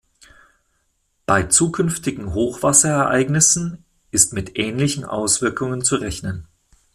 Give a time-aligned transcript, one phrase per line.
[1.27, 6.47] Bei zukünftigen Hochwasserereignissen ist mit ähnlichen Auswirkungen zu rechnen.